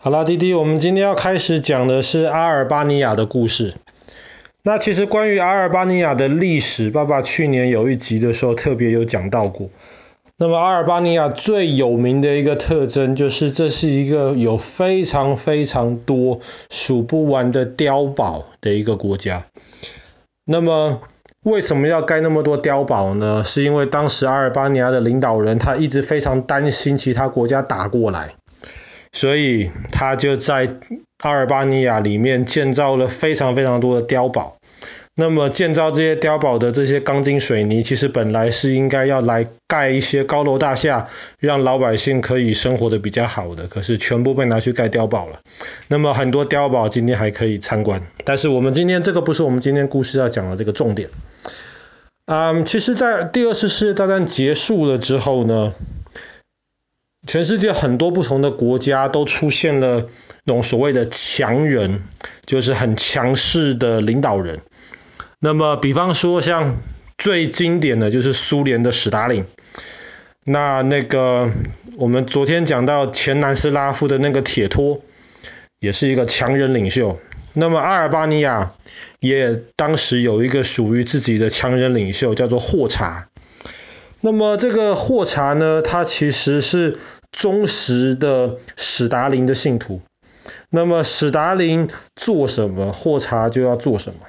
[0.00, 3.74] 好啦，弟弟，我们今天要开始讲的是阿尔巴尼亚的故事。
[4.62, 9.70] 那其实关于阿尔巴尼亚的历史，爸爸去年有一集的时候特别有讲到过。
[10.36, 16.38] 那么阿尔巴尼亚最有名的一个特征就是，这是一个有非常非常多
[16.70, 19.46] 数不完的碉堡的一个国家。
[20.44, 21.00] 那么
[21.42, 23.42] 为什么要盖那么多碉堡呢？
[23.42, 28.36] 是因为当时阿尔巴尼亚的领导人他一直非常担心其他国家打过来。
[29.18, 30.76] 所以他就在
[31.24, 34.58] 阿尔巴尼亚里面建造了非常非常多的碉堡。
[35.16, 41.08] 那么建造这些碉堡的这些钢筋水泥，其实本来是应该要来盖一些高楼大厦，
[41.40, 45.40] 让老百姓可以生活的比较好的，可是全部被拿去盖碉堡了。
[45.88, 51.08] 那么很多碉堡今天还可以参观，但是我们今天这个不是我们今天故事要讲的这个重点。
[52.26, 55.72] 嗯，其实，在第二次世界大战结束了之后呢，
[57.28, 60.08] 全世界很多不同的国家都出现了
[60.44, 62.02] 那种所谓的强人，
[62.46, 64.62] 就是很强势的领导人。
[65.38, 66.78] 那么，比方说像
[67.18, 69.44] 最经典的就是苏联的史达林。
[70.42, 71.50] 那那个
[71.98, 75.02] 我们昨天讲到前南斯拉夫的那个铁托，
[75.80, 77.20] 也是一个强人领袖。
[77.52, 78.72] 那么阿尔巴尼亚
[79.20, 83.28] 也当时有一个属于自己的强人领袖，叫做霍查。
[84.20, 86.96] 那么这个霍查呢，他其实是
[87.38, 90.00] 忠实的史达林的信徒。
[90.70, 94.20] 那么史达林做什么，霍查就要做什么。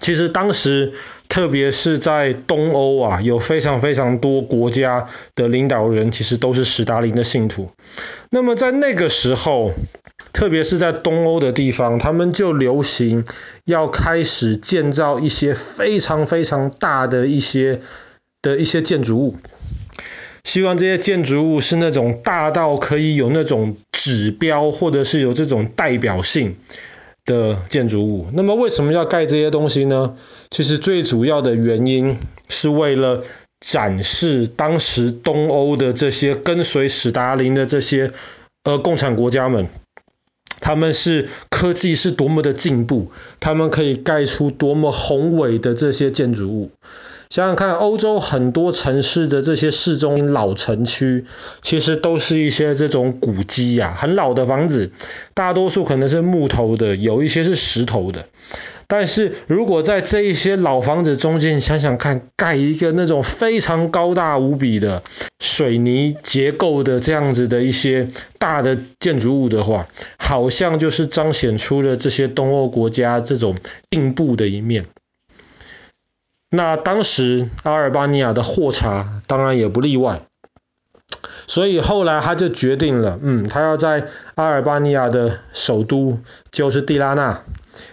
[0.00, 0.92] 其实当时，
[1.28, 7.70] 特别是在东欧啊，有非常非常多国家的领导人，其实都是史达林的信徒。
[8.30, 9.70] 那么在那个时候，
[10.32, 13.24] 特别是在东欧的地方，他们就流行
[13.64, 17.80] 要开始建造一些非常非常大的一些。
[18.42, 19.36] 的一些建筑物，
[20.50, 26.56] 希望这些建筑物是那种大到可以有那种指标，或者是有这种代表性
[27.24, 28.26] 的建筑物。
[28.32, 30.16] 那么为什么要盖这些东西呢？
[30.50, 32.18] 其实最主要的原因
[32.48, 33.22] 是为了
[33.60, 38.10] 展示当时东欧的这些跟随史达林的这些
[38.64, 39.68] 呃共产国家们，
[40.58, 46.72] 他们是科技是多么的进步，他们可以盖出多么宏伟的这些建筑物。
[47.30, 51.26] 想想看，欧洲很多城市的这些市中心老城区，
[51.62, 54.90] 其实都是一些这种古迹呀，很老的房子，
[55.32, 58.26] 大多数可能是木头的，有一些是石头的。
[58.88, 65.04] 但是如果在这一些老房子中间，想想看，盖一个那种非常高大无比的
[65.38, 68.08] 水泥结构的这样子的一些
[68.40, 69.86] 大的建筑物的话，
[70.18, 73.54] 好像就是彰显出了这些东欧国家这种
[73.88, 74.86] 进步的一面。
[76.50, 80.22] 那当时阿尔巴尼亚的霍查当然也不例外，
[81.46, 86.18] 所以后来他就决定了，嗯，他要在阿尔巴尼亚的首都
[86.50, 87.42] 就是蒂拉纳，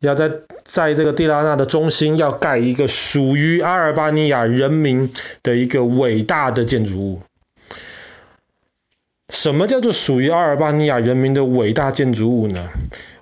[0.00, 0.32] 要在
[0.64, 5.12] 在这个蒂拉纳的中心要盖一个属于阿尔巴尼亚人民
[5.44, 7.20] 的一个伟大的建筑物。
[9.32, 12.68] 什么叫做属于阿尔巴尼亚人民的伟大建筑物呢？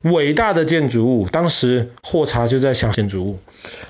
[0.00, 3.38] 伟大的建筑物，当时霍查就在想建筑物，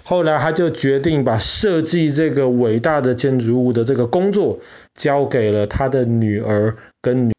[0.09, 4.61] 后来他就决定把设计这个伟大的建筑物的这个工作
[4.95, 7.33] 交给了他的女儿跟女，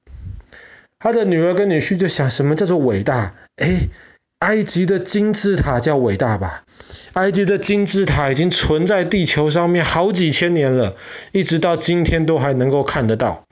[1.00, 3.34] 他的女儿跟女婿就想，什么叫做伟大？
[3.56, 3.90] 诶，
[4.38, 6.64] 埃及的金字塔叫伟大吧？
[7.14, 10.96] 埃及的金字塔已经存在地球上面好几千年了，
[11.32, 13.46] 一直到今天都还能够看得到。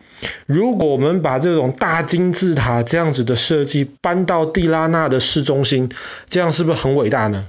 [0.46, 5.90] 如果我们把这种大金字塔这样子的设计搬到蒂拉纳的市中心，
[6.30, 7.48] 这样是不是很伟大呢？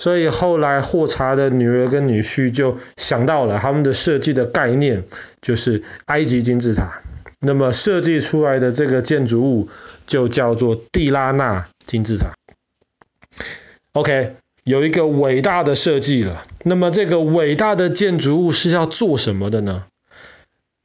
[0.00, 5.04] 所以后来霍查的女儿跟女婿就想到了他们的设计的概念，
[5.42, 7.02] 就是埃及金字塔。
[7.38, 9.68] 那么设计出来的这个建筑物
[10.06, 12.32] 就叫做蒂拉纳金字塔。
[13.92, 16.44] OK，有一个伟大的设计了。
[16.64, 19.84] 那么这个伟大的建筑物是要做什么的呢？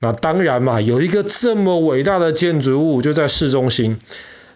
[0.02, 3.98] 那当然嘛，有一个这么伟大的建筑物就在市中心，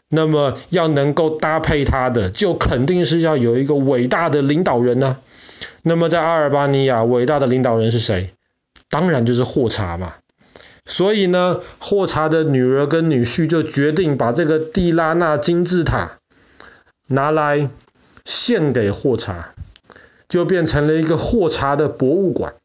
[0.10, 5.18] 那么要能够搭配它的，就肯定是要有一个伟大的领导人呢、
[5.84, 8.34] 那么在阿尔巴尼亚，伟大的领导人是谁？
[8.90, 10.16] 当然就是霍查嘛。
[10.86, 16.18] 所以呢，霍查的女儿跟女婿就决定把这个蒂拉纳金字塔
[17.06, 17.70] 拿来
[18.26, 19.52] 献给霍查，
[20.28, 22.56] 就变成了一个霍查的博物馆。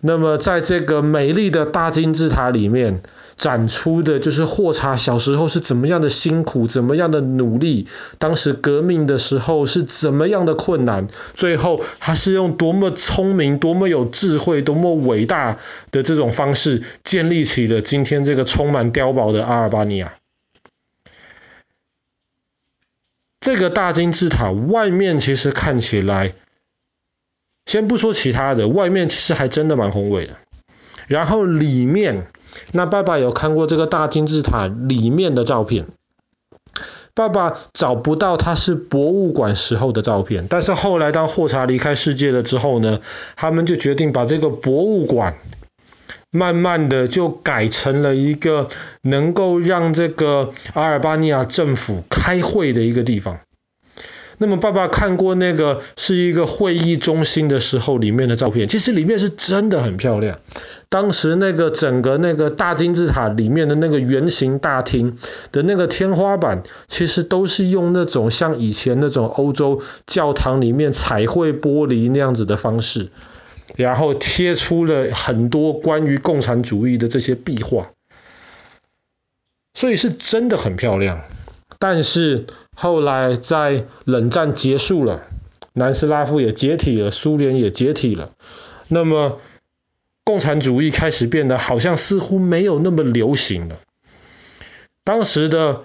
[0.00, 3.02] 那么，在这个美丽的大金字塔里面
[3.38, 7.86] 展出的，就是霍查小时候是怎么样的辛苦，怎么样的努力，
[8.18, 15.58] 当时革命的时候是怎么样的困难，最后他是用多么聪明、多么有智慧、多么伟大
[15.92, 20.14] 的这种方式，建立起了今天这个充满碉堡的阿尔巴尼亚。
[23.40, 26.34] 这个大金字塔外面其实看起来，
[27.66, 30.36] 先不说其他的，外面其实还真的蛮宏伟的。
[31.06, 32.26] 然后里面，
[32.72, 35.86] 那爸爸有看过这个大金字塔里面的照片。
[37.14, 43.00] 爸爸找不到他是博物馆时候的照片，但是后来当霍查离开世界了之后呢，
[43.34, 45.36] 他们就决定把这个博物馆
[46.30, 48.68] 慢慢的就改成了一个
[49.02, 53.40] 能够让这个阿尔巴尼亚政府开会的一个地方。
[54.40, 60.38] 那么爸爸看过那个是一个会议中心的时候里面的照片，其实里面是真的很漂亮。
[60.90, 65.18] 当时那个整个那个大金字塔里面的那个圆形大厅
[65.52, 73.10] 的那个天花板，其实都是用那种像以前那种欧洲教堂里面彩绘玻璃那样子的方式，
[73.76, 77.90] 然后贴出了很多关于共产主义的这些壁画，
[79.74, 81.20] 所以是真的很漂亮。
[81.78, 85.20] 但是后来在冷战结束了，
[85.74, 88.30] 南斯拉夫也解体了，苏联也解体了，
[88.88, 89.38] 那么。
[90.28, 93.78] 共产主义开始变得好像似乎没有那么流行了。
[95.02, 95.84] 当时的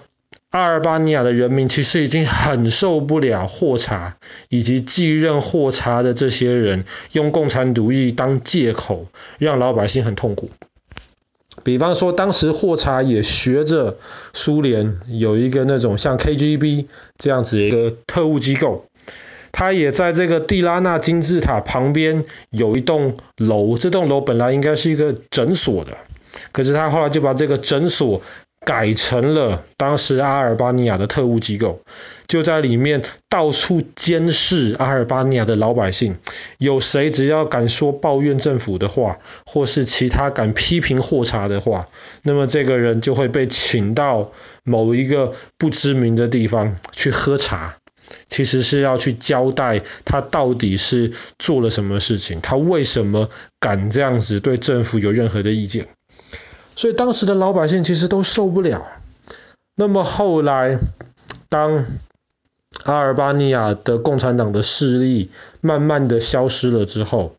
[0.50, 4.18] 阿尔巴尼亚的人民其实已经很受不了霍查
[4.50, 9.06] 以及继任霍查的这些人用共产主义当借口，
[9.38, 10.50] 让老百姓很痛苦。
[11.62, 13.96] 比方说，当时霍查也学着
[14.34, 16.84] 苏联有一个那种像 KGB
[17.16, 18.84] 这样子一个特务机构。
[19.56, 25.96] 他也在这个蒂拉纳金字塔旁边有一栋楼，这栋楼本来应该是一个诊所的，
[26.50, 28.20] 可是他后来就把这个诊所
[28.64, 31.82] 改成了当时阿尔巴尼亚的特务机构，
[32.26, 36.16] 就在里面到处监视阿尔巴尼亚的老百姓，
[36.58, 41.86] 有谁只要敢说抱怨政府的话，或是其他敢批评霍查的话，
[42.24, 44.32] 那么这个人就会被请到
[44.64, 47.76] 某一个不知名的地方去喝茶。
[48.28, 53.30] 其实是要去交代他到底是做了什么事情，他为什么
[53.60, 55.88] 敢这样子对政府有任何的意见。
[56.76, 58.86] 所以当时的老百姓其实都受不了。
[59.76, 60.78] 那么后来，
[61.48, 61.84] 当
[62.84, 65.30] 阿尔巴尼亚的共产党的势力
[65.60, 67.36] 慢慢的消失了之后，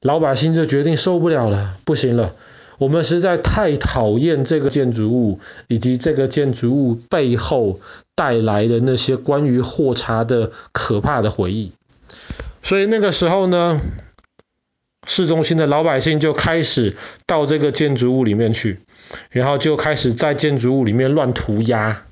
[0.00, 2.34] 老百姓就决定受不了了，不行了。
[2.78, 7.80] 我们实在太讨厌这个建筑物，以及这个建筑物背后
[8.14, 11.72] 带来的那些关于霍查的可怕的回忆。
[12.62, 13.80] 所以那个时候呢，
[15.06, 18.80] 市中心的老百姓就开始到这个建筑物里面去，
[19.30, 22.02] 然后就开始在建筑物里面乱涂鸦，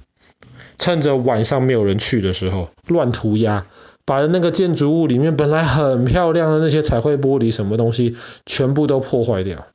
[0.78, 3.66] 趁着晚上没有人去的时候乱涂鸦，
[4.04, 9.66] 把那个建筑物里面本来很漂亮的那些彩绘玻璃什么东西全部都破坏掉。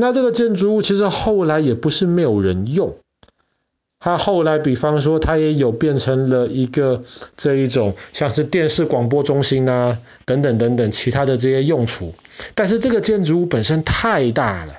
[0.00, 2.98] 那这个建筑物其实后来也不是没有人用，
[3.98, 7.02] 它后来比方说它也有变成了一个
[7.36, 12.14] 这一种像是电视广播中心啊等等等等其他的这些用处，
[12.54, 14.74] 但是这个建筑物本身太大了，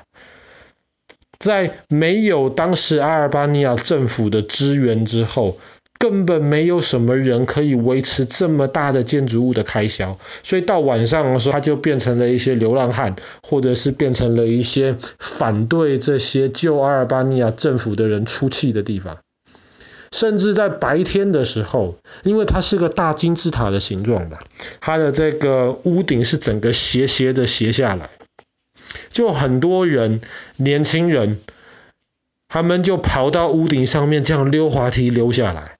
[1.38, 5.58] 在没有当时阿尔巴尼亚政府的支援之后。
[6.00, 19.18] 根本没有什么人可以维持这么大的建筑物的开销，所以到晚上的时候，它就变成了一些流浪汉，或者是变成了一些反对这些旧阿尔巴尼亚政府的人出气的地方。
[20.12, 24.40] 甚至在白天的时候，因为它是个大金字塔的形状吧，
[24.80, 28.10] 它的这个屋顶是整个斜斜的斜下来，
[29.10, 30.22] 就很多人，
[30.56, 31.40] 年轻人，
[32.48, 35.76] 他们就跑到屋顶上面这样溜滑梯溜下来。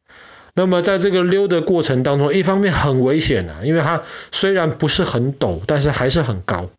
[0.60, 6.70] 那么在这个溜的过程当中，一方面很危险啊，因为它虽然不是很陡，但是还是很高。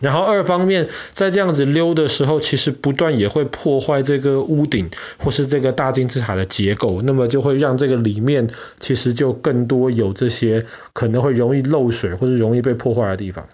[0.00, 10.64] 然后二方面，在这样子溜的时候，其实不断也会破坏这个屋顶或是这个大金字塔的结构，那么就会让这个里面其实就更多有这些
[10.94, 13.48] 可能会容易漏水或者容易被破坏的地方。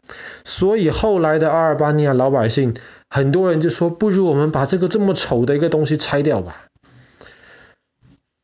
[0.45, 2.75] 所以后来的阿尔巴尼亚老百姓，
[3.11, 6.67] 很多人就说，不如我们把这个这么丑的一个东西拆掉吧。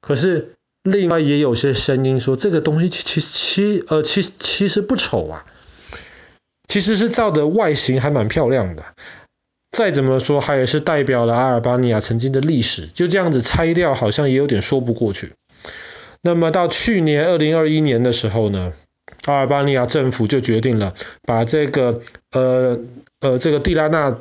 [0.01, 0.57] 可是。
[0.83, 5.45] 另外也有些声音说，这个东西其实其呃其其实不丑啊，
[6.67, 8.85] 其实是造的外形还蛮漂亮的。
[9.73, 15.35] 再怎么说，它也是代表了阿尔巴尼亚曾经的历史，就这样子拆掉，好像也有点说不过去。
[16.23, 18.73] 那么到去年二零二一年的时候呢，
[19.27, 22.01] 阿尔巴尼亚政府就决定了把这个
[22.33, 22.81] 呃
[23.21, 24.19] 呃这个蒂拉纳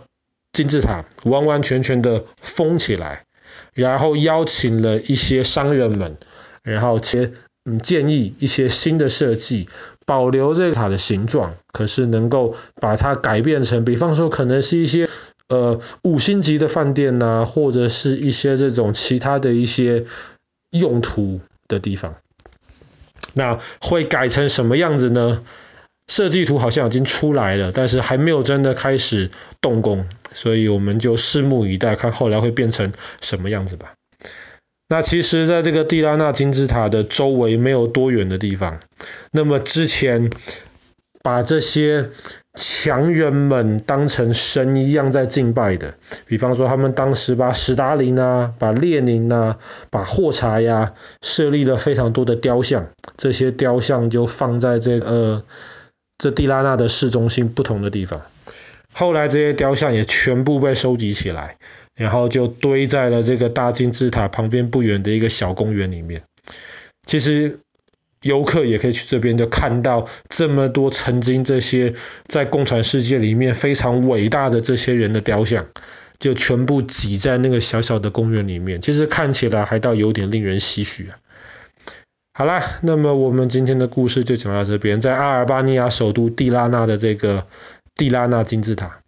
[0.51, 3.23] 金字塔完完全全的封起来，
[3.73, 6.17] 然后邀请了一些商人们。
[6.71, 7.31] 然后且
[7.65, 9.67] 嗯建议一些新的设计，
[10.05, 15.07] 保留这个塔的形状，可是能够把它改变成，比方说可能是一些
[15.49, 20.05] 呃五星级的饭店呐、或者是一些这种其他的一些
[20.71, 22.15] 用途，的地方。
[23.33, 25.43] 那会改成什么样子呢？
[26.07, 29.29] 设计图好像已经出来了，但是还没有真的开始
[29.61, 33.93] 动工，所以我们就拭目以待，看后来会变成什么样子吧。
[34.89, 38.79] 那其实，在这个蒂拉纳金字塔的周围没有多远的地方，
[39.31, 40.31] 那么之前
[41.22, 42.10] 把这些
[42.55, 45.93] 强人们当成神一样在敬拜的，
[46.25, 49.60] 比方说他们当时把史达林啊、把列宁啊、
[49.91, 55.10] 把霍查呀设立了非常多的雕像，这些雕像就放在这个。
[55.10, 55.43] 呃
[56.22, 58.19] 这蒂拉纳的市中心不同的地方，
[58.91, 61.55] 后来这些雕像也全部被收集起来，
[62.00, 66.24] 然后就堆在了这个大金字塔旁边不远的一个小公园里面。
[67.06, 67.60] 其实
[68.22, 71.94] 游客也可以去这边，就看到这么多曾经这些
[72.25, 75.68] 在共产世界里面非常伟大的这些人的雕像，
[76.20, 78.79] 就全部挤在那个小小的公园里面。
[78.79, 81.20] 其实看起来还倒有点令人唏嘘啊。
[82.34, 87.46] 好啦，那么我们今天的故事就讲到这边，在阿尔巴尼亚首都蒂拉纳的这个
[87.96, 89.01] 蒂拉纳金字塔。